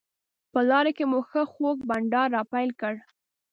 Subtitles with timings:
[0.51, 2.93] په لاره کې مو ښه خوږ بانډار راپیل کړ.